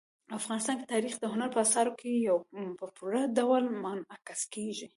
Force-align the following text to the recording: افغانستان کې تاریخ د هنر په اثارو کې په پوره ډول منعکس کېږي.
افغانستان 0.39 0.75
کې 0.79 0.91
تاریخ 0.93 1.13
د 1.19 1.25
هنر 1.33 1.49
په 1.55 1.59
اثارو 1.65 1.91
کې 1.99 2.11
په 2.79 2.85
پوره 2.97 3.21
ډول 3.37 3.63
منعکس 3.83 4.41
کېږي. 4.53 4.87